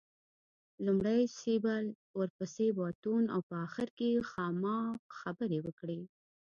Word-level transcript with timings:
لومړی 0.85 1.21
سېبل 1.39 1.85
ورپسې 2.19 2.67
باتون 2.79 3.23
او 3.33 3.39
په 3.49 3.55
اخر 3.67 3.87
کې 3.97 4.25
خاما 4.31 4.79
خبرې 5.19 5.59
وکړې. 5.65 5.99